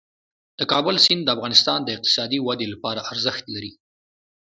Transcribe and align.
د 0.59 0.61
کابل 0.71 0.95
سیند 1.05 1.21
د 1.25 1.29
افغانستان 1.35 1.79
د 1.83 1.89
اقتصادي 1.95 2.39
ودې 2.41 2.67
لپاره 2.73 3.05
ارزښت 3.11 3.43
لري. 3.55 3.71